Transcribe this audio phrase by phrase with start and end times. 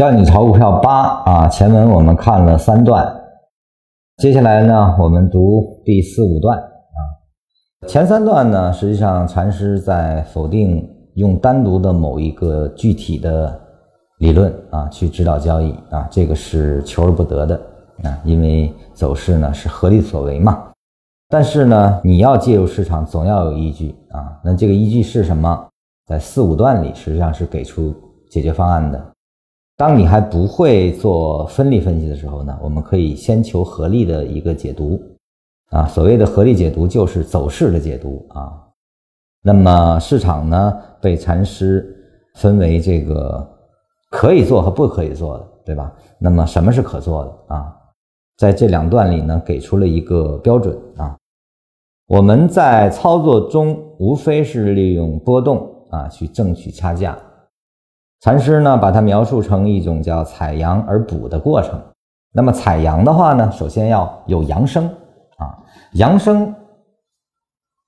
[0.00, 3.06] 教你炒股票八啊，前文我们看了三段，
[4.16, 6.98] 接下来呢，我们读第四五段啊。
[7.86, 13.60] 前三段呢，实际上禅师在否定用单独的某一个具体的
[14.20, 17.60] 理论啊去指导交易啊，这个是求而不得的
[18.02, 20.70] 啊，因为走势呢是合力所为嘛。
[21.28, 24.40] 但是呢，你要介入市场，总要有依据啊。
[24.42, 25.68] 那这个依据是什么？
[26.06, 27.94] 在四五段里，实际上是给出
[28.30, 29.09] 解决方案的。
[29.80, 35.00] 当你还不会做分力分析的时候呢，我们可以先求合力的一个解读，
[35.70, 38.52] 啊，所谓的合力解读就是走势的解读啊。
[39.42, 41.96] 那么市场呢被禅师
[42.34, 43.42] 分为这个
[44.10, 45.90] 可以做和不可以做的，对吧？
[46.18, 47.74] 那么什么是可做的啊？
[48.36, 51.16] 在这两段里呢，给出了一个标准啊。
[52.06, 57.16] 我们在操作中无非是利用波动啊去挣取差价。
[58.20, 61.80] 禅师呢，把它描述成一种叫采阳而补的过程。
[62.32, 64.84] 那么采阳的话呢，首先要有阳生
[65.38, 65.56] 啊，
[65.94, 66.54] 阳生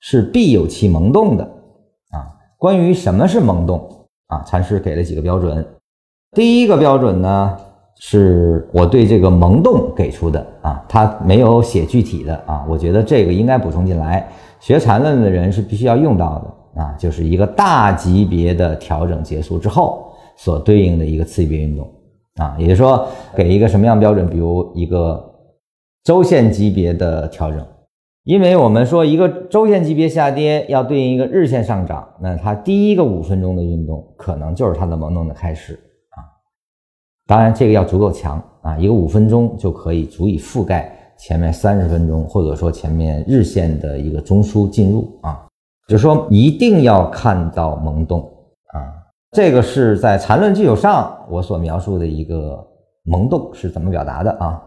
[0.00, 1.44] 是必有其萌动的
[2.10, 2.26] 啊。
[2.58, 3.88] 关于什么是萌动
[4.26, 5.64] 啊，禅师给了几个标准。
[6.32, 7.56] 第一个标准呢，
[8.00, 14.28] 是我对这个萌动给出的啊，他没有写具体的啊，我觉得这个应该补充进来。
[14.58, 20.02] 学禅论的人是必须要用到的啊，就是一个大级别的调整结束之后。
[20.36, 21.90] 所对应的一个次级别运动
[22.36, 24.28] 啊，也就是说，给一个什么样标准？
[24.28, 25.34] 比如一个
[26.04, 27.66] 周线级别的调整，
[28.24, 35.72] 因为我们说一个周线级别下跌要对应一个日线上涨，那它第一个五分钟的运动可能就是它的萌动的开始
[36.10, 36.20] 啊。
[37.26, 45.46] 当然，这个要足够强啊，一个五分钟就可以足以覆盖前面三十分钟，或者说前面日线的一个中枢进入啊，
[45.88, 48.20] 就是说一定要看到萌动
[48.74, 49.05] 啊。
[49.32, 52.66] 这个是在缠论基础上我所描述的一个
[53.04, 54.62] 萌动是怎么表达的啊？